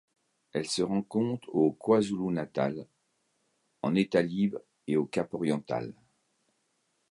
[0.53, 2.87] Elle se rencontre au KwaZulu-Natal,
[3.83, 5.93] en État-Libre et au Cap-Oriental.